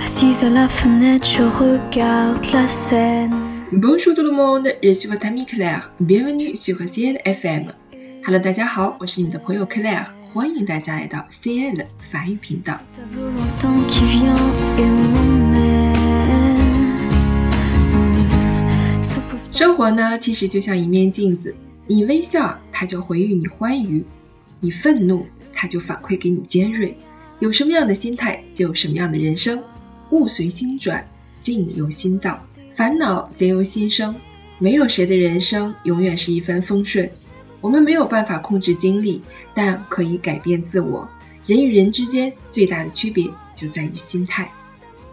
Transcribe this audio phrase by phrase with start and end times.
[0.00, 0.44] Bonjour
[4.14, 5.92] tout le monde, je suis votre ami Claire.
[6.00, 7.68] Bienvenue sur CN FM.
[8.26, 12.80] Hello, 大家好，我是你的朋友 Claire，欢迎大家来到 CN 的法语频道。
[19.52, 21.54] 生活呢，其实就像一面镜子，
[21.86, 24.00] 你微笑，它就回应你欢愉；
[24.60, 26.96] 你愤怒，它就反馈给你尖锐。
[27.38, 29.62] 有什么样的心态，就有什么样的人生。
[30.10, 31.08] 物随心转，
[31.38, 32.40] 境由心造，
[32.76, 34.16] 烦恼皆由心生。
[34.58, 37.10] 没有谁的人生永远是一帆风顺，
[37.62, 39.22] 我们没有办法控制经历，
[39.54, 41.08] 但可以改变自我。
[41.46, 44.50] 人与人之间最大的区别就在于心态。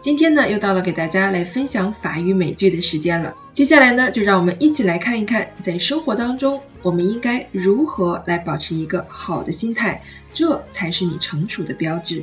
[0.00, 3.34] 今天呢，又到了给大家来分享法语美剧的时间了。
[3.54, 10.00] 接下来呢，就让我们一起来看一看，在生活当中我们应该如何来保持一个好的心态，
[10.34, 12.22] 这才是你成熟的标志。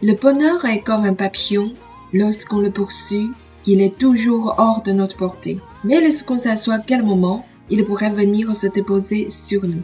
[0.00, 1.72] le bonheur est comme un papillon.
[2.14, 3.28] Lorsqu'on le poursuit,
[3.66, 5.60] il est toujours hors de notre portée.
[5.84, 9.82] Mais lorsqu'on s'assoit quel moment, il pourrait venir se déposer sur nous.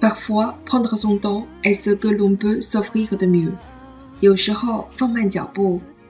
[0.00, 3.52] Parfois, prendre son temps est ce que l'on peut s'offrir de mieux.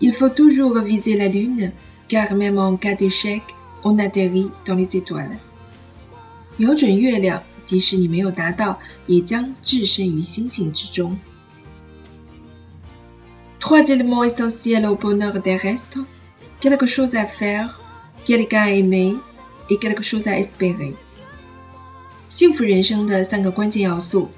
[0.00, 1.72] Il faut toujours viser la lune,
[2.08, 3.42] car même en cas d'échec,
[3.84, 5.38] on atterrit dans les étoiles.
[6.58, 11.16] 瞄准月亮，即使你没有达到，也将置身于星星之中。
[13.60, 16.00] Trois éléments essentiels au bonheur terrestre
[16.60, 17.80] quelque chose à faire,
[18.24, 19.16] quelqu'un à aimer
[19.70, 20.94] et quelque chose à espérer.
[22.28, 24.28] 幸福人生的三个关键要素：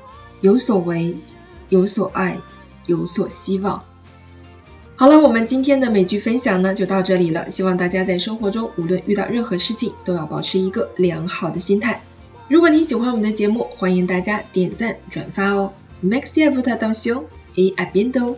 [0.43, 1.17] 有所为、
[1.71, 2.39] 有所爱，
[2.87, 3.83] 有所希望。
[4.97, 7.51] 好了，我们今天的美剧分享呢就到这里了。
[7.51, 12.03] 希望大家在生活中无论遇到任何事情，都要保持一个良好的心态。
[12.49, 15.73] 如果您喜欢我们的节目，欢迎大家点赞转发哦。
[16.05, 18.37] Maxi a v p t a 当休，伊阿边都。